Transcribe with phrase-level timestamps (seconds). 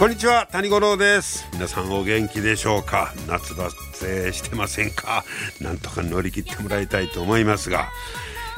[0.00, 1.46] こんにちは谷五郎です。
[1.52, 3.12] 皆さんお元気でしょうか？
[3.28, 3.68] 夏バ
[4.00, 5.26] テしてませんか？
[5.60, 7.90] なんとか乗り切ってもらいたいと思いますが、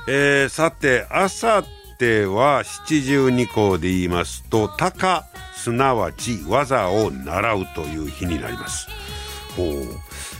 [0.06, 5.24] えー、さてあさっては七十二項で言いますと「鷹」
[5.58, 8.86] すなわち技を習うという日になります。
[9.56, 9.66] ほう、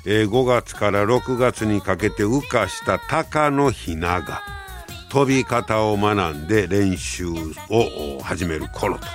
[0.06, 4.40] えー、5月から6月にかけて羽化した鷹のひなが
[5.10, 9.06] 飛び方を学んで練習を始める頃と。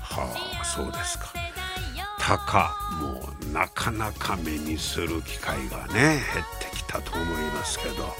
[0.00, 0.47] はあ。
[0.78, 1.32] そうですか。
[2.20, 8.14] 鷹もうなかなか目にする機会がね減ってきたと思いますけど。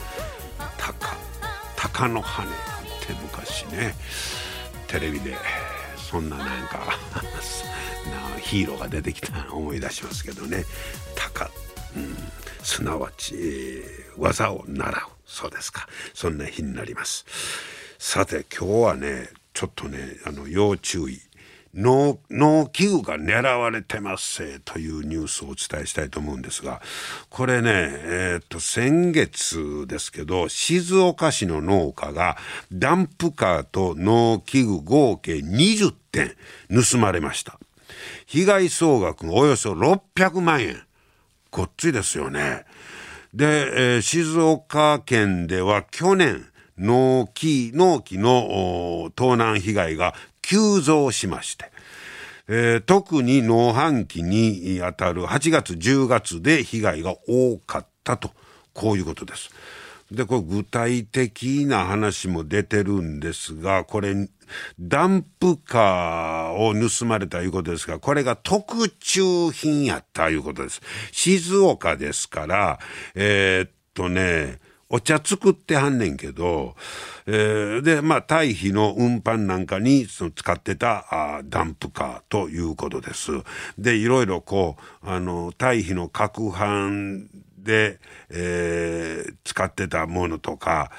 [0.76, 1.16] 鷹
[1.76, 2.54] 鷹の羽なん
[3.06, 3.94] て昔ね
[4.88, 5.36] テレビで
[5.96, 6.98] そんななんか
[8.42, 10.64] ヒーローが出てきたの思い出しますけどね。
[11.14, 11.50] 鷹、
[11.96, 12.16] うん、
[12.64, 13.84] すなわち、
[14.16, 15.02] 技を習う。
[15.26, 15.86] そうですか。
[16.14, 17.24] そんな日になります。
[17.98, 21.27] さて今日はねちょっとねあの要注意。
[21.78, 26.82] 農機具が狙われてますというニュースをお伝えしたいと思うんですが
[27.30, 32.36] これね、えー、と先月ですけど静岡市の農家が
[32.72, 36.34] ダンプカーと農機具合計20点
[36.68, 37.58] 盗まれました。
[38.26, 40.82] 被害総額およそ600万円。
[41.50, 42.64] ごっついですよね。
[43.32, 46.46] で、えー、静岡県では去年
[46.78, 50.14] 農機農機の盗難被害が
[50.48, 51.70] 急増しまして、
[52.48, 58.30] えー、特に農繁期にあたる8月10月で被害が多かったと
[58.72, 59.50] こういうことです。
[60.10, 64.14] でこれ具体的な話も出てるんですがこれ
[64.80, 70.80] ダンプカーを盗まれたいうことですがこれが特注品やったということです。
[71.12, 72.78] 静岡ですから
[73.14, 76.74] えー、っとねお茶作ってはんねんけど、
[77.26, 83.32] えー、で、まあ、堆肥の運搬なんかにその使ってたあダンプカーということです。
[83.76, 87.26] で、いろいろこう、あの、堆肥の攪拌
[87.58, 88.00] で、
[88.30, 90.90] えー、使ってたものとか、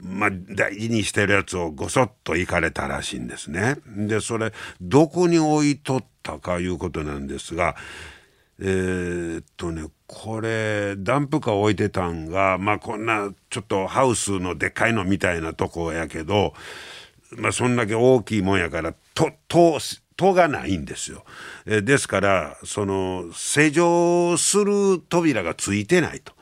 [0.00, 3.76] まあ、大事にしてるやつをごそっと行かれたらしいんですね。
[3.86, 7.76] で、それ、どこに置いとったかいうことなんですが、
[8.60, 16.54] えー、っとね、これ、ダンプカー置いてたんが、まあこんなちょっとハウスのでっかいのみたいなとこやけど、
[17.36, 19.78] まあそんだけ大きいもんやから、と、と、
[20.16, 21.24] 戸がないんですよ。
[21.66, 26.32] えですから、その、施錠する扉がついてないと。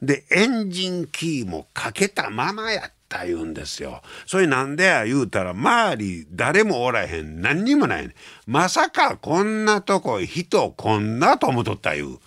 [0.00, 4.00] で、エンジンキーもかけたままやった言うんですよ。
[4.26, 8.14] それなんでや言うたら、周り誰もおらへん、何にもないね
[8.46, 12.18] まさかこんなとこ人こんなと思っとった言う。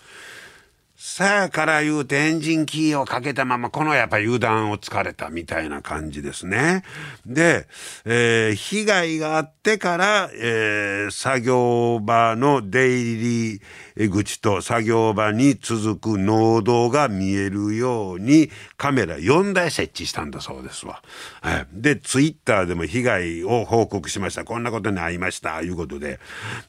[1.17, 6.83] さやから言うてエンジンキーをかけたまま、このやっぱ油断を疲れたみたいな感じですね。
[7.25, 7.67] で、
[8.03, 13.61] えー、被害があってから、えー、作業場の出入
[13.95, 21.01] り口と作業場に続く農道が見えるようにカメラ4台設置したんだそうですわ。
[21.39, 24.43] はい、で、ツイッターでも被害を報告しました。
[24.43, 25.61] こんなことに遭いました。
[25.61, 26.19] いうことで。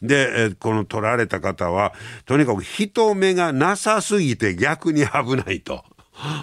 [0.03, 1.95] で、えー、この撮られた方は、
[2.27, 5.85] とにかく人目がなさすぎて逆に危ないと。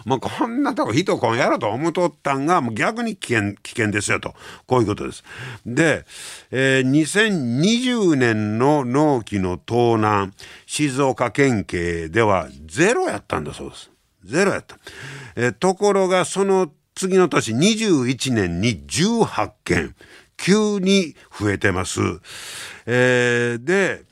[0.06, 4.36] もうこんなとこ人こんやろと思うとったんが、もう逆に危険、危険ですよと。
[4.68, 5.24] こういうことです。
[5.66, 6.06] で、
[6.52, 10.34] えー、2020年の納期の盗難、
[10.66, 13.92] 静岡県警ではゼロやったんだそうです。
[14.24, 14.78] ゼロやった。
[15.36, 19.96] えー、ところがその次の年21年に18件、
[20.38, 22.00] 急に増えてます。
[22.86, 24.04] えー、で、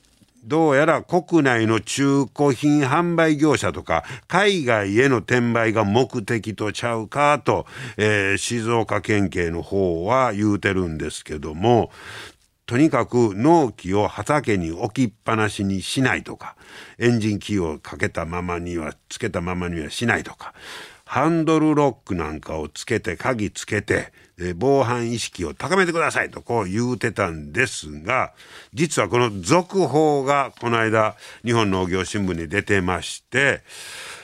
[0.44, 7.66] どうやら国内の中古品販売業者とか海外への転売が目的とちゃうかと、
[7.96, 11.92] えー、静岡県警の方は言うてるんですけども
[12.66, 16.56] とにかく納期を畑に置きっぱなしにしないとか
[16.98, 20.54] エンジンキーをかけたままにはつけたままにはしないとか
[21.12, 28.32] ハンドルロックなんかをつけて鍵つけてえ防犯意識を高めてくださいとこう言うてたんですが
[28.72, 31.14] 実はこの続報がこの間
[31.44, 33.60] 日本農業新聞に出てまして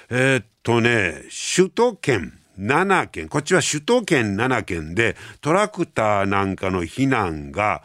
[0.09, 1.25] えー、っとね
[1.57, 7.83] 首都圏7県こっちは首都圏7県でトラクターなんかの避難が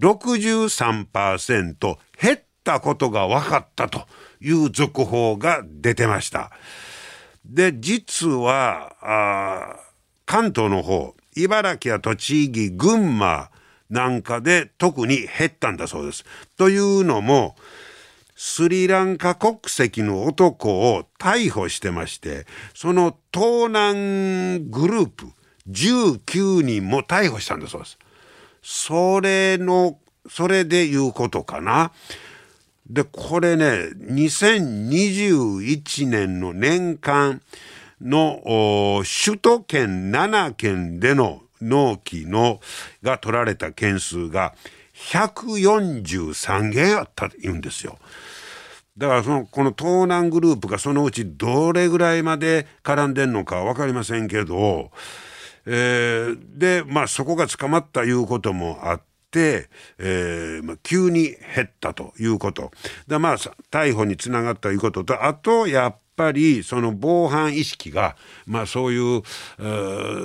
[0.00, 4.06] 63%減ったことが分かったと
[4.40, 6.50] いう続報が出てました。
[7.50, 9.76] で、実は、あ
[10.24, 13.50] 関東の方、茨城や栃木、群馬
[13.90, 16.24] なんかで特に減ったんだそうです。
[16.56, 17.56] というのも、
[18.36, 25.26] スリランカ国籍の男を逮捕してまして、その盗難グループ
[25.68, 27.98] 19人も逮捕したんだそうです。
[28.62, 29.98] それの、
[30.28, 31.90] それでいうことかな。
[32.90, 37.40] で、これね、2021年の年間
[38.02, 38.42] の
[39.24, 42.58] 首都圏7県での納期の
[43.00, 44.54] が取られた件数が
[44.94, 47.96] 143件あったと言うんですよ。
[48.98, 54.90] だからそのこの盗難グループがそのうちどれぐらいまで絡んでんのか分かりませんけど、
[55.64, 62.70] えー、でまあそこが捕まったいうこともあって、えーまあ、急に減ったということ。
[63.06, 63.36] でまあ
[63.70, 68.14] 逮捕につながったということとあとやっぱりその防犯意識が、
[68.46, 69.22] まあ、そういう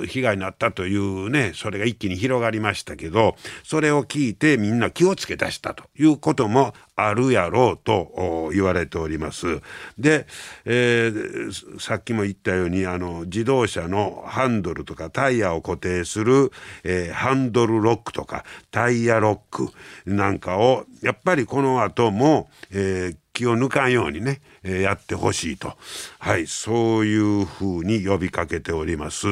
[0.07, 9.61] 被害になったというねそれが一気に広がりましたけどそれを聞いてみんな気をつけ出したということもあるやろうと言われております。
[9.97, 10.27] で、
[10.63, 16.51] えー、さっきも言ったようにあの自動車のハンドルとかタイヤを固定する、
[16.83, 19.69] えー、ハンドルロックとかタイヤロック
[20.05, 25.73] なんかをやっぱりこの後も、えー、気を抜かんようにね、えー、やってほしいと、
[26.19, 29.27] はい、そういうふうに呼びかけております。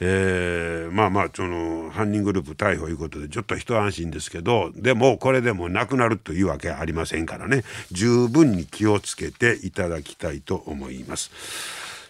[0.00, 7.62] えー、まあまあ、その、犯人グループ逮捕いうことで、ちょっと一安心ですけど、でも、これでもなくなるというわけありませんからね、
[7.92, 11.30] 十分に気をつけていただきたいと思います。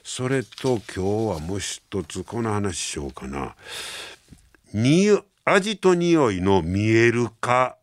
[0.05, 1.01] それと、今日
[1.35, 3.57] はもう一つ、この話しようかな。
[4.73, 5.09] に
[5.45, 7.77] 味と匂いの見える化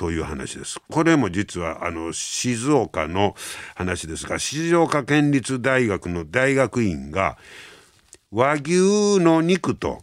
[0.00, 0.80] という話です。
[0.90, 3.36] これも実はあの静岡の
[3.74, 7.36] 話ですが静岡県立大学の大学院が
[8.32, 10.00] 和牛の肉と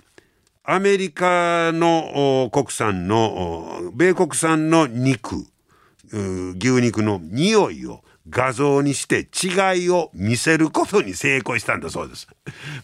[0.64, 5.48] アメリカの国産の米国産の肉
[6.12, 12.28] 牛肉の匂いを画像にして違いを見せることに成功したんだそうです。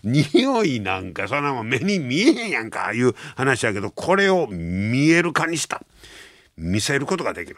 [0.03, 5.83] 匂いなんかそんなもん目に見えへんやんかいう話やけどこれを見える化にした。
[6.57, 7.57] 見せることができる。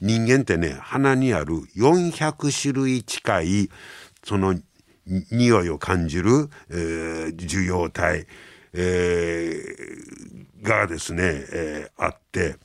[0.00, 3.70] 人間ってね、鼻にある400種類近い、
[4.24, 4.58] その、
[5.06, 8.26] 匂いを感じる、えー、受容体、
[8.72, 12.56] えー、がですね、えー、あって、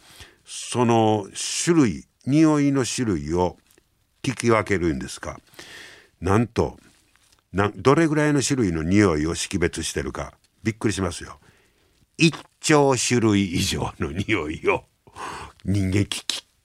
[0.45, 1.27] その
[1.63, 3.57] 種類、匂いの種類を
[4.23, 5.39] 聞き分けるんですか。
[6.21, 6.77] なんと、
[7.51, 11.39] などれぐらいの種類の匂いを識別してるか、びっくりしますよ。
[12.19, 14.83] 1兆種類以上の匂いを
[15.65, 16.23] 人間き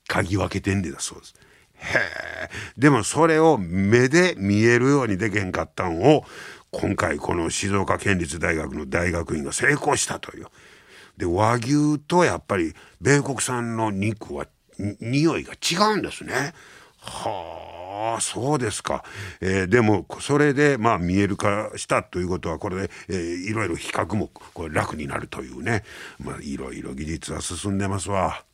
[0.08, 1.34] 嗅ぎ分けてんでだそうです。
[1.76, 2.50] へえ。
[2.78, 6.24] でもそれを目で見えるようにでけんかったんを
[6.70, 10.46] 今回この静岡県立大学の大学院が成功したという。
[11.16, 14.46] で和牛とやっぱり米国産の肉は
[15.00, 16.52] 匂いが違うんですね。
[16.98, 19.04] はあああそうですか、
[19.40, 23.16] えー、でもそれでまあ見える化したということはこれで、えー、
[23.48, 25.84] いろいろ比較もこれ楽になるというね。
[26.18, 28.44] まあいろいろ技術は進んでますわ。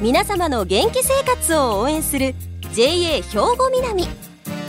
[0.00, 2.34] 皆様の元気生活を応援する
[2.72, 4.08] JA 兵庫南。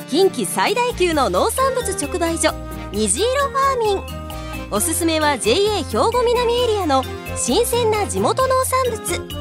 [0.08, 2.54] 近畿最大級の農産物直売所
[2.92, 4.72] 虹色ファーミン。
[4.72, 7.04] おすすめは JA 兵庫南エリアの
[7.36, 9.41] 新鮮な地元農産物。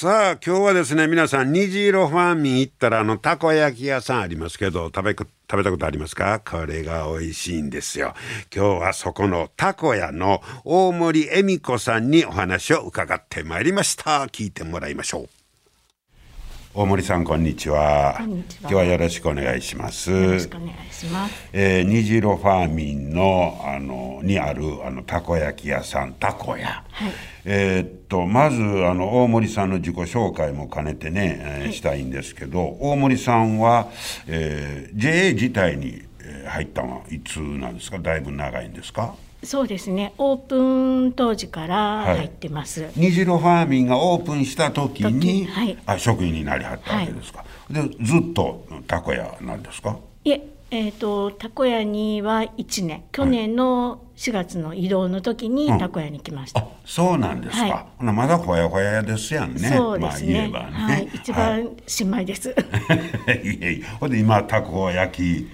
[0.00, 5.26] さあ今日はですね皆さん虹色ファンミン行ったらあのたこ焼き屋さんありますけど食べ食
[5.58, 6.40] べたことありますか？
[6.40, 8.14] これが美味しいんですよ。
[8.50, 14.24] 今日はそこのたこ屋の大森恵美子さんにお話を伺ってまいりました。
[14.28, 15.39] 聞いてもらいましょう。
[16.72, 18.16] 大森さんこんにちは。
[18.60, 20.12] 今日はよろしくお願いします。
[20.12, 21.48] よろしくお願いします。
[21.52, 26.84] えー、虹色ファーミンのあのにあるあのたこ焼き屋さんたこ屋。
[26.88, 27.12] はい、
[27.44, 33.88] えー、っとまずあの大森さんの自己紹介も兼ねてね、えー、したいんですけど、大森さんは、
[34.28, 36.02] えー、JA 自体に
[36.46, 37.98] 入ったのはいつなんですか？
[37.98, 39.16] だいぶ長いんですか？
[39.42, 40.12] そうですね。
[40.18, 40.56] オープ
[41.08, 45.78] ン当時から入ってます、虹色ファーミンがオープンした時に、時はい。
[45.86, 49.96] あ職員になりはったわけですか、でずっとたこ屋なんですか？
[50.24, 53.02] いええー、とたこ屋には1年。
[53.12, 55.78] 去年の4月の移動の時にうん。
[55.78, 58.04] たこ屋に来ました、あそうなんですか、はい。
[58.04, 59.70] まだほやほやですやんね。
[59.70, 62.54] そうですね,、まあ言えばね、はい、一番新米です、 い
[63.62, 63.82] えいえ。
[63.98, 65.48] ほんで今たこ焼き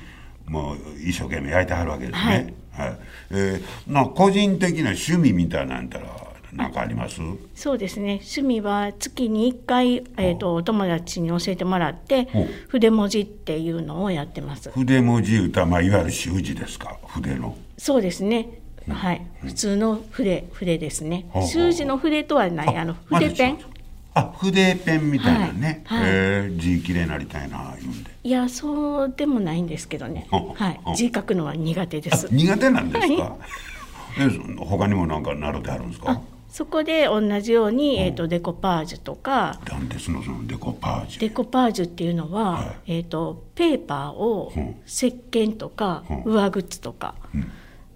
[0.50, 2.98] もう一生懸命焼いてはるわけですねはい、
[3.30, 6.06] えーな個人的な趣味みたいなんたら
[6.52, 7.20] 何かあります？
[7.54, 8.20] そうですね。
[8.22, 12.28] 趣味は月に1回、えー、とお友達に教えてもらって
[12.68, 14.70] 筆文字っていうのをやってます。
[14.70, 16.96] 筆文字歌、まあ、いわゆる習字ですか？
[17.06, 17.56] 筆の。
[17.76, 18.60] そうですね。
[18.88, 19.26] はい。
[19.42, 21.26] 普通の筆筆ですね。
[21.50, 22.76] 習字の筆とはない。
[22.76, 23.58] あの筆ペン
[24.18, 26.00] あ筆ペンみたいなね、はい。
[26.00, 26.10] はい。
[26.10, 28.10] えー字きれいになりたいな言うんで。
[28.24, 30.26] いやそうでもないんですけどね。
[30.30, 30.96] はい。
[30.96, 32.28] 字書くのは苦手です。
[32.32, 33.36] 苦手なんですか、は
[34.18, 36.20] えそ他にもなんか習ってあるんですか？
[36.48, 39.60] そこで同じように、えー、とデコパージュとか。
[39.68, 41.20] なんですのそのデコパージュ。
[41.20, 42.76] デコパージュっていうのは、はい。
[42.86, 44.76] えー、とペーパーをうん。
[44.86, 46.32] 石鹸とかうん。
[46.32, 47.14] 上靴とか、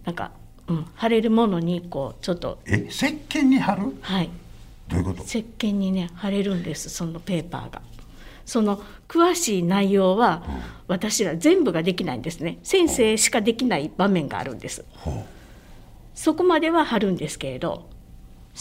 [0.05, 0.33] なんか、
[0.69, 2.61] うん、貼れるものにこうちょっと。
[2.67, 3.97] え石鹸に貼る？
[4.03, 4.29] はい
[4.90, 5.23] どういうこと？
[5.25, 7.82] 石鹸にね貼れるんですそのペーパーが。
[8.47, 10.42] その詳しい内容は
[10.88, 12.59] 私ら全部ができないんですね。
[12.64, 14.85] 先生しかできない場面があるんです。
[14.92, 15.25] ほ
[16.14, 17.88] そこまでは貼るんですけれど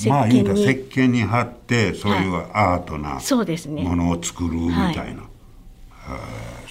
[0.05, 0.75] うまあ言うたら石に。
[0.86, 3.81] 鹸に貼ってそういうアートなそうですね。
[3.81, 5.24] ものを作るみたいな、へー。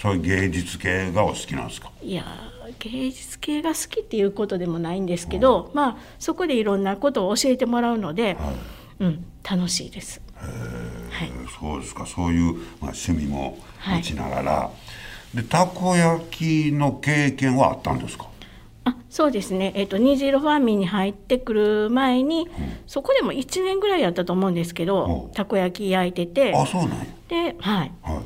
[0.00, 1.90] そういう芸術系がお好きなんですか？
[2.00, 8.36] いやー芸術系が好きっていうことでもないんですけど、まあそこでいろんなことを教えてもらうので、
[9.00, 10.20] うん楽しいです。
[10.36, 12.06] はい、そうですか。
[12.06, 12.62] そういう、まあ、
[12.92, 14.70] 趣味も持ちながら、
[15.34, 18.26] でたこ焼きの経験はあったんですか？
[18.84, 22.48] あそうですね、えっと虹色ファーミンに入ってくる前に、
[22.86, 25.32] そこでも1年ぐらいやったと思うんですけど、うん。
[25.32, 26.54] たこ焼き焼いてて。
[26.54, 27.04] あそうなんや。
[27.28, 27.92] で、はい。
[28.02, 28.20] はい。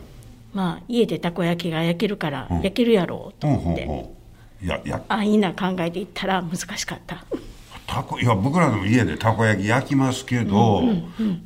[0.53, 2.57] まあ、家でたこ焼きが焼けるからうん。
[2.59, 4.17] 焼けるやろうと思って、ほうほ
[4.63, 5.03] ういやいや。
[5.09, 7.25] あいいな考えていったら難しかった。
[7.87, 10.83] たこいや僕らでも家でたこ焼き焼きますけど、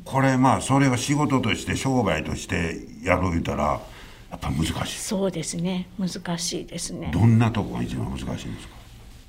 [0.05, 3.81] これまあそれを仕事として商売としてやる言うたら
[4.29, 4.97] やっぱ難しい。
[4.97, 5.89] そうですね。
[5.97, 7.11] 難しいですね。
[7.13, 8.75] どんなとこが一番難しいんですか？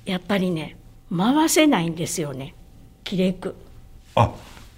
[0.05, 0.77] やっぱりね
[1.15, 2.53] 回せないんですよね。
[3.03, 3.55] 切れく。
[4.15, 4.31] あ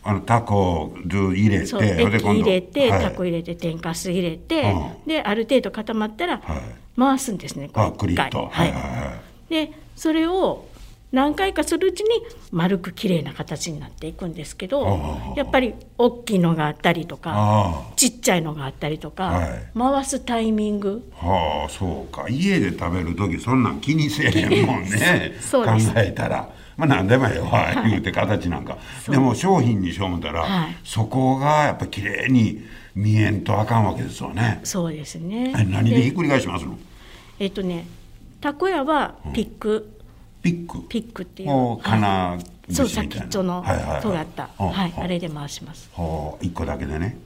[0.04, 3.04] あのタコを入れてそう液入れて、はい。
[3.04, 4.74] タコ入れて天かす入れて、
[5.06, 6.62] うである程度固まったらはい。
[6.98, 8.30] 回すんですね、あこう一回。
[8.30, 9.14] クリッとはいはいは
[9.50, 9.68] い。
[9.68, 10.66] でそれを
[11.12, 12.10] 何回かするうちに
[12.52, 19.78] 丸く綺麗な形になっていくんですけど、やっぱり大きいのがあったりとかあちっちゃいのがあったりとか、はい。
[19.78, 21.10] 回すタイミング。
[21.22, 22.28] あはあそうか。
[22.30, 25.34] 家で食べる時そんなん気にせえへんもんね。
[25.52, 25.64] 考
[25.98, 26.50] えたら。
[26.78, 28.78] まあ何でもええわ、言うて形なんか。
[29.10, 30.78] でも商品にしよう思ったら、はい。
[30.84, 32.64] そこがやっぱ綺麗に
[32.96, 34.62] 見えんとあかんわけですよね。
[34.64, 35.54] そうですね。
[35.58, 36.78] え何でひっくり返しますの？
[37.40, 37.86] えっとね
[38.40, 39.92] たこ屋はピック、
[40.42, 40.88] ピック？
[40.88, 41.50] ピックっていう。
[41.52, 42.38] お金は
[42.70, 42.74] い。
[42.74, 43.64] そう先っちょの
[44.02, 45.90] 尖った、はい、はああれで回します。
[45.94, 47.18] はあ一個だけでね。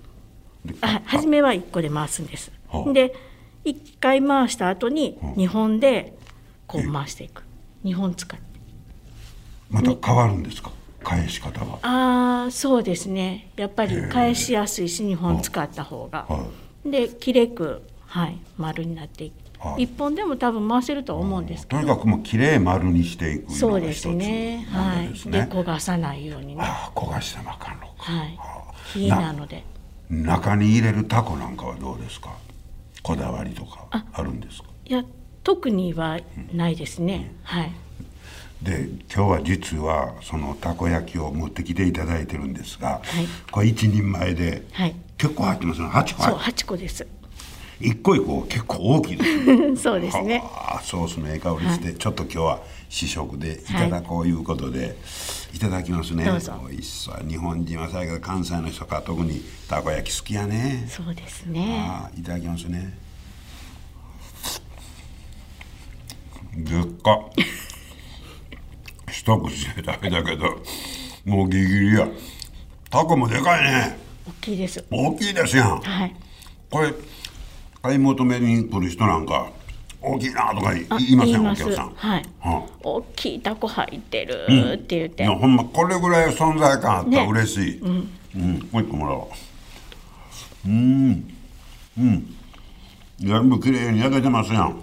[0.65, 2.51] であ初めは1個で回すんです。
[2.67, 2.93] はあ。
[2.93, 3.15] で
[3.63, 6.17] 1回回した後に2本で
[6.67, 7.43] こう回していく。
[7.84, 8.45] 2本使って。
[9.69, 10.72] また変わるんですか？
[11.03, 11.79] 返し方は。
[11.84, 13.51] ああそうですね。
[13.55, 16.25] やっぱり返しやすいし2本使った方が。
[16.27, 16.45] は
[16.84, 19.34] で切れく、はい、丸になっていく。
[19.38, 19.44] は
[19.79, 21.95] い1本でも多分回せるとは思うんですけとにど。
[21.95, 24.67] かくもう綺麗丸にしていくそうですね。
[24.69, 25.07] はい。
[25.31, 26.62] で焦がさないようにね。
[26.62, 28.74] ああ焦がしてもあかんのかはいはあ。
[28.93, 29.63] 火なので。
[30.10, 32.31] 中に入れるタコなんかはどうですか？
[33.01, 34.69] こだわりとかあるんですか？
[34.86, 35.03] いや
[35.43, 36.19] 特には
[36.53, 37.34] ないですね。
[37.43, 37.72] はい。
[38.62, 44.95] で今日は実はそのたこ焼きを持ってきていただいてるんですが、はいこれ一人前ではい。
[45.17, 47.07] 結構入ってますね8個そう入っ8個です。
[47.79, 49.75] 一個一個結構大きいですね。
[49.77, 50.39] そうですね。
[50.39, 54.96] はあソースのええ香りして、ちょっと今日は試食でいただこういうことで、
[55.53, 56.25] い、ただきますね。
[56.25, 56.53] どうぞ。
[56.70, 57.25] 美味しそう。
[57.27, 60.86] 日本人はさやけど関西の人か特にたこ焼き好きやね。
[60.88, 61.86] そうですね。
[61.88, 62.98] ああいただきますね。
[66.55, 67.20] でっか
[69.12, 70.63] 一口で食べたけど
[71.25, 72.08] もうギリギリや。
[72.89, 73.98] タコもでかいね。
[74.25, 74.86] 大きいです。
[74.89, 75.82] 大きいですやん。
[75.82, 76.15] はい。
[76.70, 76.94] これ
[77.86, 79.51] 買い求めに来る人なんか
[80.01, 81.94] 大きいなとか言あいませんお客さん。
[81.96, 82.25] はい。
[82.39, 84.74] は大きいタコ入ってる。
[84.74, 85.24] って言って。
[85.24, 87.27] いやほんまこれぐらい存在感あったらね。
[87.30, 88.10] 嬉しい、うん。
[88.72, 89.32] もう一個もらお
[90.65, 90.68] う。
[90.68, 91.34] うん。
[92.00, 92.36] うん。
[93.20, 94.82] 全部に焼けてますやん。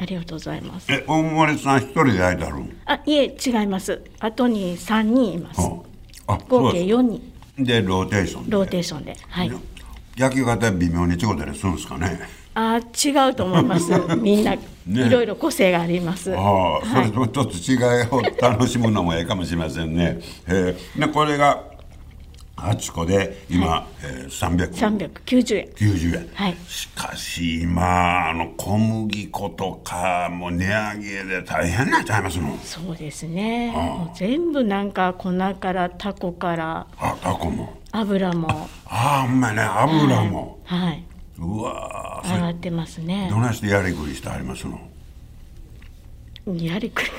[0.00, 0.92] ありがとうございます。
[0.92, 2.76] え大森さん一人で焼いてあるん？
[2.86, 4.02] あいえ違います。
[4.18, 5.60] 後に3人います。
[5.60, 5.82] は
[6.26, 7.32] ああ合計そう4人。
[7.58, 8.50] でローテーションで。
[8.50, 9.16] ローテーションで。
[9.28, 9.52] はい
[10.18, 12.20] 焼き方微妙に違ったりするんですかね。
[12.54, 13.92] あ違うと思います。
[14.18, 14.58] みんな、い
[15.10, 16.34] ろいろ個性があります。
[16.36, 17.78] ああ、それとちょっと違い
[18.10, 20.18] を楽しむのもええかもしれませんね。
[20.48, 20.76] え。
[20.96, 21.62] ー、でこれが
[22.56, 26.22] 8個で今、えー、390 390円。
[26.22, 26.56] 円、はい。
[26.66, 32.58] しかし今あの小麦粉とかもう値上げで大変なっちゃいますの？
[32.64, 33.70] そうですね。
[33.70, 36.86] もう全部なんか粉からタコから。
[36.98, 38.68] あタコも油も。
[38.86, 41.04] ああほんまやね油も、はい、
[41.38, 42.26] うわー。
[42.28, 43.28] それ上がってますね。
[43.30, 44.78] どないしてやりくりしてありますの？
[46.56, 47.10] やりくり。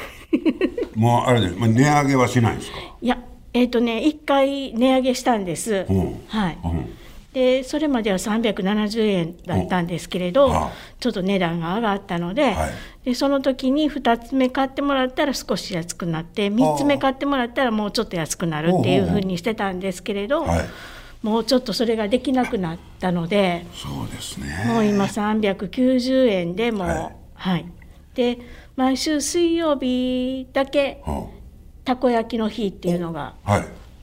[0.95, 2.77] もうあれです、まあ、値上げはしないんですか？
[3.01, 3.19] いや
[3.53, 6.21] えっ、とね1回値上げしたんです、うん。
[6.27, 6.93] はい、うん
[7.33, 12.71] でそれまでは370円だったんですけれど、あちょっと値段が上がったので,、はい。
[13.05, 20.65] でその時に2つ目買ってもらったら少し安くなって3つ目買ってもらったらもうちょっと安くなるっていうふうにしてたんですけれど、はい。
[21.21, 24.63] もうちょっとそれができなくなったのでそうですね。
[24.67, 27.62] もう今390円でもうははい。
[27.62, 27.65] い、
[28.15, 28.39] で
[28.75, 31.27] 毎週水曜日だけは
[31.83, 33.33] たこ焼きの日っていうのが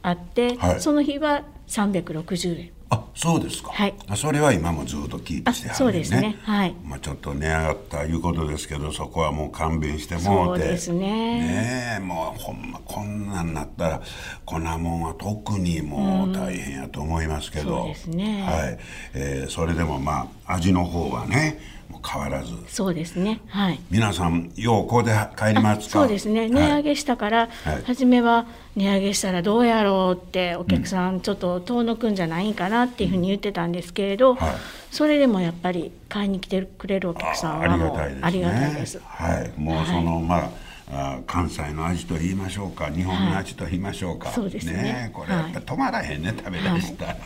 [0.03, 0.81] あって、はい。
[0.81, 2.76] その日は360円。
[2.89, 3.95] あそうですか、はい。
[4.09, 6.39] あそれは今もずっとキープしてはるあそうですね。
[6.43, 6.75] はい。
[6.85, 10.25] まあ、ちょっと値上がったいうことですけどそこはもう勘弁してもて。
[10.27, 11.01] そううですね。
[11.01, 14.03] ねえもうほんまこんなんなったら
[14.45, 18.43] 粉もんは特にもう大変やと思いますけど、そうですね。
[18.43, 18.79] はい。
[19.15, 21.59] えーそれでもまあ味の方はね
[22.07, 22.53] 変わらず。
[22.69, 23.41] そうですね。
[23.49, 23.81] はい。
[23.91, 26.01] 皆さんようこうで帰りますか？
[26.01, 26.49] そうですね。
[26.49, 27.83] 値上げしたから、はい。
[27.85, 28.47] 初めは
[28.77, 34.55] 値上げしたらどうやろうってお客さんちょっと遠のくんじゃないかなっていうふうに言ってたんですけれど、はい。
[34.91, 38.21] それでもやっぱり買いに来てくれるお客さんあありがたいですね。
[38.23, 39.01] ありがたいです。
[39.05, 40.51] はい、もうその、まあ
[40.89, 45.09] あ関西の味と言いましょうか日本の味と言いましょうか、そうですね。
[45.09, 47.17] えこれやっぱり止まらへんね、食べだしたら、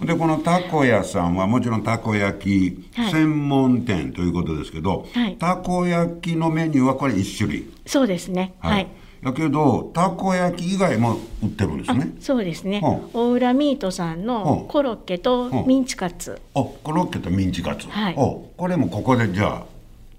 [0.06, 3.12] でこのたこ屋さんはもちろんたこ焼きはい。
[3.12, 5.36] 専門店ということですけど、はい。
[5.36, 7.70] たこ焼きのメニューはこれ1種類。
[7.86, 8.54] そうですね。
[8.60, 8.88] はい、
[9.22, 12.14] だけどたこ焼き以外も売ってるんですね。
[12.20, 12.86] そうですね、う。
[12.86, 18.14] ん大浦ミートさんのコロッケとミンチカツ、おコロッケとミンチカツ、はい。
[18.16, 19.77] おこれもここでじゃあ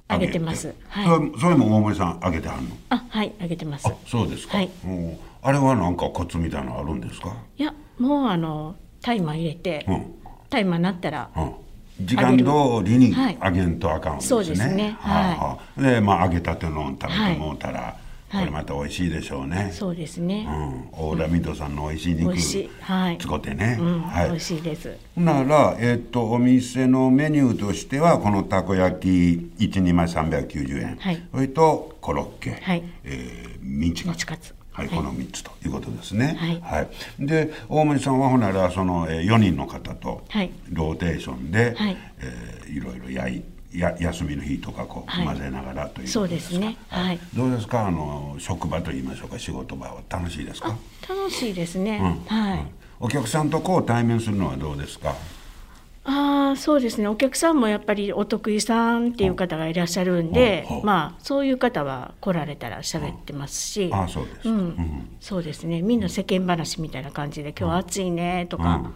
[0.09, 0.73] 揚げてます。
[0.87, 1.39] はい。
[1.39, 2.75] それも大森さん揚げてはんの？
[2.89, 3.87] あはい揚げてます。
[3.87, 4.69] あそうですか、はい。
[4.85, 10.15] うんあれはなんかコツみたいなのあるんですか、いやもうあのタイマー入れて、うん。
[10.49, 12.43] タイマーなったらうん、時間通
[12.83, 13.37] りにはい。
[13.41, 14.97] 揚げんとあかんですね、そうですね。
[14.99, 15.81] はあはあ。
[15.81, 17.95] でまあ揚げたての食べてもうたら、はい
[18.31, 22.35] これまた美味しいでしょうね、そうですね、うん、オーラミドさんの美味しい肉
[22.81, 23.17] はい。
[23.17, 24.01] 使ってね、うん。
[24.01, 24.29] はい。
[24.29, 24.95] 美味しいです。
[25.17, 29.07] なら、えっとお店のメニューとしてはこのたこ焼き
[29.65, 31.21] 12枚390円、はい。
[31.33, 32.83] それとコロッケ、はい。
[33.03, 34.25] えーミンチカツ。
[34.25, 34.53] カツ。
[34.71, 34.97] はい、はい。
[34.97, 36.37] この3つということですね。
[36.61, 36.87] はい。
[37.19, 40.51] で大森さんはほんならその、えー、4人の方とはい。
[40.69, 41.97] ローテーションで、はい。
[42.19, 46.77] えーいろいろ焼いや休みの日とかこう、はい混ぜながらというそうですね。
[46.89, 47.19] はい。
[47.35, 47.87] どうですか？
[47.87, 50.75] あの職場といいましょうか仕事場は楽しいですか、
[51.07, 52.35] 楽しいですね、うん。
[52.37, 52.65] はい、
[52.99, 55.13] お客さんとこう対面するのはどうですか？
[56.05, 57.07] ああそうですね。
[57.07, 60.81] お客さんもやっぱりお得意さんっていう方がいらっしゃるんで、うんう。
[60.81, 64.57] んまあそういう方は来られたら喋ってますし、ああそうですか、うん。
[64.57, 65.09] うん。
[65.19, 65.83] そうですね。
[65.83, 68.91] みんな世間話みたいな感じで「今日暑いね」とか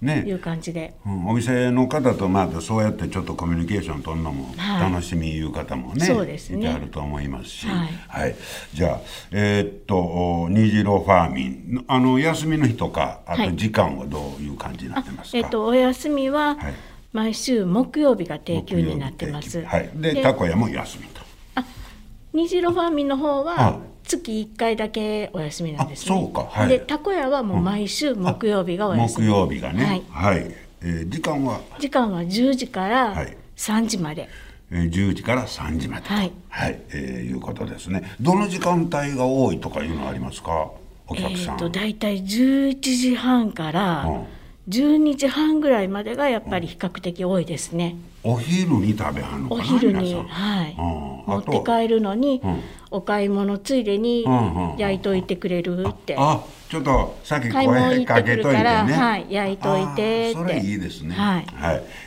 [0.00, 0.24] ね。
[0.26, 4.92] いう感じで、うん、お店の方とまあそうやってちょっとコミュニケーション取るのもはい。
[4.92, 6.58] 楽しみいう方もね、そうですね。
[6.58, 8.36] いてあると思いますし、はい。
[8.72, 9.00] じゃあ
[9.32, 11.84] えーっとお虹色ファーミン。
[11.86, 13.56] あの休みの日とかあとはい。
[13.56, 16.74] 時間はどういう感じになってますか、えっとお休みははい。
[17.12, 19.64] 毎週木曜日が定休になってます。
[19.64, 21.22] はい、でたこ屋も休みと。
[22.32, 26.14] 虹色ファーミンの方はは月1回だけお休みなんですね。
[26.16, 26.44] あそうか。
[26.50, 26.68] はい。
[26.68, 29.28] でたこ屋はもう毎週木曜日がお休木み。
[29.28, 29.84] 曜日がね。
[30.10, 30.34] はい。
[30.34, 33.36] はい、えー時間は、時間は10時からはい。
[33.56, 34.28] 3時まで。
[34.70, 36.14] えー10時から3時までと。
[36.14, 36.32] はい。
[36.48, 36.80] はい。
[36.92, 38.02] えーいうことですね。
[38.20, 40.70] どの時間帯が多いとかいうのはありますか？
[41.06, 44.24] おえ客さん、ーと大体11時半からうん。
[44.68, 47.96] 12時半ぐらいまでがやっぱり比較的多いですね。
[48.24, 51.14] お昼に食べはんのかおな昼に、はい、うん。
[51.26, 52.60] 持って帰るのに、うん。
[52.90, 54.24] お買い物ついでに
[54.78, 58.62] 焼いといてくれるって、あちょっと先買い物声行ってくるかけといて。
[58.62, 61.14] ねはい焼いといてそれいいですね。
[61.14, 61.46] はい。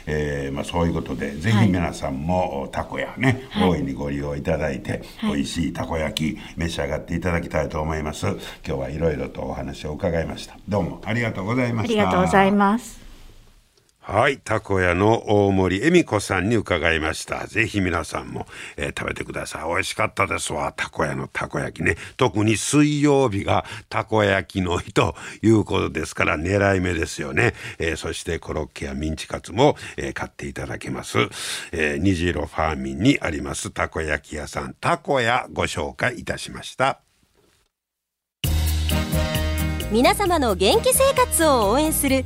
[0.06, 1.66] えーまあ、そういうことでぜはい。
[1.66, 3.70] ひ皆さんもたこやね、はい。
[3.70, 5.36] 大いにご利用いただいて、はい。
[5.36, 8.26] 美味しいたこ焼き召し上がっていただきたいと思います。
[8.26, 10.58] 今日はいろいろとお話を伺いました。
[10.68, 12.02] どうもありがとうございました。
[12.02, 13.07] ありがとうございます。
[14.10, 17.46] はい、たこ屋の大森恵美子さんに伺いました。
[17.46, 19.68] ぜひ皆さんも、えー、食べてください。
[19.68, 20.72] 美味しかったですわ。
[20.74, 21.98] たこ屋のたこ焼きね。
[22.16, 27.54] 特に水曜日がたこ焼きの日ということですから狙い目ですよね。
[27.80, 31.18] えー、そしてコロッケやミンチカツも、えー、買っていただけます。
[31.74, 37.02] えー、虹色ファーミンにありますたこ焼き屋さん、たこ屋ご紹介いたしました。
[39.92, 42.26] 皆様の元気生活を応援する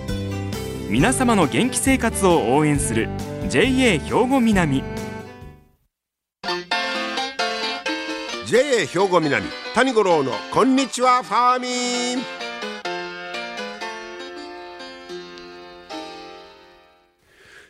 [0.91, 3.07] 皆様の元気生活を応援する
[3.47, 4.83] JA 兵庫南
[8.45, 12.25] JA 兵庫南谷五郎のこんにちはファーミン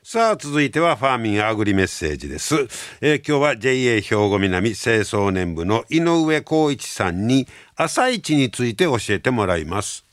[0.01, 2.55] さあ、続いてはファーミンアグリメッセージです。
[3.01, 10.07] えー、今日は JA 兵庫南清掃年部の井上光一さんに朝市について教えてもらいます。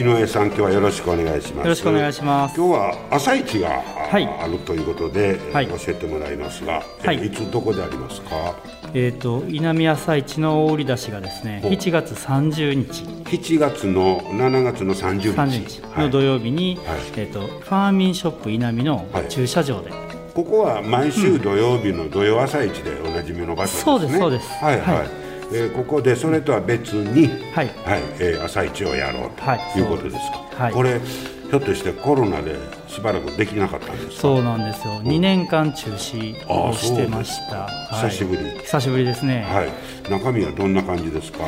[0.00, 1.64] 井上さん、今日はよろしくお願いします。
[1.64, 2.56] よろしくお願いします。
[2.56, 8.54] 今日は朝市が、はい、あるということで、はい、教えてもらいますが、はい、いつどこでありますか？
[8.94, 13.04] えっ、ー、と稲見朝市の売り出しがですね7月30日。
[13.04, 15.28] 7月の7月の30日
[15.82, 19.98] ,30 日の土曜日に、はい、えーと、ファーミンショップ稲見の駐車場で、はい、
[20.34, 24.64] ここは毎週土曜日の土曜朝市でおなじみの場所ですね、そうですそうです。
[24.64, 25.19] はい、はい
[25.52, 27.66] えー、ここでそれとは別に、はい。
[27.84, 29.82] はいえー、朝市をやろうとい。
[29.82, 30.16] うことです
[30.56, 32.54] か、はい、これひょっとしてコロナで
[32.86, 37.68] しばらくできなかったんですそうなんですよ、うん、2年間中止をしてました、は
[38.06, 38.42] い、久しぶり。
[38.60, 39.44] 久しぶりですね。
[39.48, 40.10] はい。
[40.10, 41.38] 中身はどんな感じですか？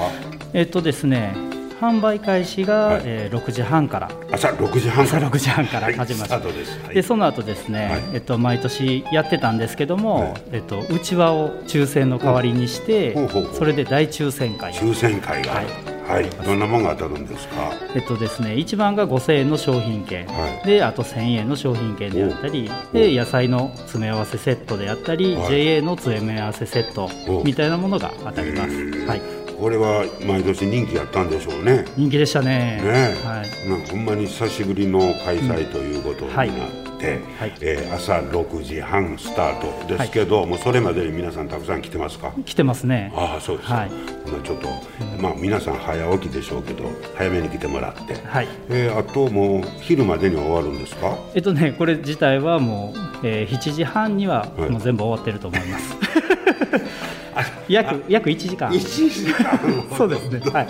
[0.53, 1.35] えっとですね
[1.83, 4.09] 販売開始が、はい、えー、6時半から。
[4.31, 13.17] 朝6時半朝6時半から始まって、はい、でその後ですね、はい、えっと、毎年やってたんですけども、えっと、うちわを抽選の代わりにして、
[13.55, 15.67] それで大抽選会抽選会が、はい。
[16.03, 17.73] はい、どんなものが当たるんですか？
[17.95, 27.09] えっとですね、一番が5000円の商品券、はい、であと1000円の商品券であったり、で野菜の詰め合わせセットであったり、はい、JA の詰め合わせセット
[27.45, 29.07] みたいなものが当たります。
[29.07, 29.42] はい。
[29.63, 31.85] これは毎年人気やったんでしょうね。
[31.97, 32.83] 人気でしたね。
[32.83, 33.69] ね、はい。
[33.69, 36.87] なんかほんまに久しぶりの開催ということになって。
[36.87, 36.93] うん。
[37.03, 42.33] て、はい、えー、朝6時半スタートですけど、はい、もうそれまでに皆さんたくさん来てますか？
[42.45, 43.13] 来てますね。
[43.17, 44.69] ああそうです、はい、まあ、ちょっと、
[45.21, 46.85] まあ皆さん早起きでしょうけど
[47.17, 48.49] 早めに来てもらって、はい。
[48.69, 51.19] えー、あともう昼までには終わるんですか？
[51.35, 55.97] えっとねこれ自体はもう、えー、7時半にはもう全部終わってると思います、
[57.69, 58.71] 約約1時間。
[58.71, 58.79] 1
[59.11, 59.59] 時間
[59.97, 60.41] そうですね。
[60.51, 60.69] はい。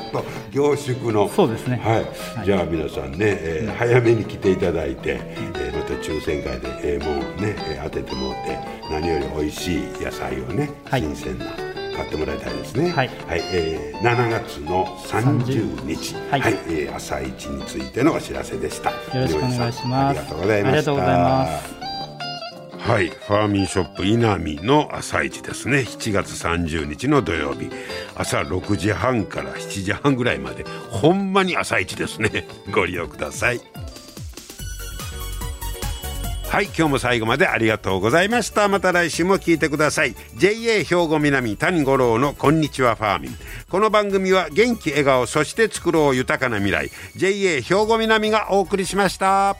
[0.52, 1.28] 凝縮の。
[1.28, 1.80] そうですね。
[1.82, 2.44] はい。
[2.44, 5.20] じゃあ皆さんね、えー、早めに来ていただいて、
[5.54, 8.58] えー、また抽選会で、えー、もうね、えー、当ててもらって
[8.90, 11.46] 何より美味しい野菜をね、新鮮な。
[11.92, 12.90] 買ってもらいたいですね。
[12.90, 18.90] はい、はい、えー、7月の30日、はい、はい、えー、朝一についてのお知らせでした。
[18.90, 20.18] よろしくお願いします。
[20.18, 21.81] ありがとうございました。
[22.82, 25.78] はい、ファーミンショップ稲見の朝市ですね。
[25.78, 27.70] 7月30日の土曜日。
[28.16, 30.64] 朝6時半から7時半ぐらいまで。
[30.90, 32.48] ほんまに朝市ですね。
[32.74, 33.60] ご利用ください。
[36.48, 36.64] はい。
[36.64, 38.66] 今日も最後までありがとうございました。
[38.66, 40.16] また来週も聞いてください。
[40.34, 43.38] JA 兵庫南谷五郎のこんにちはファーミン。
[43.70, 46.90] この番組は元気笑顔そして作ろう豊かな未来。
[47.14, 49.56] JA 兵庫南がお送りしました。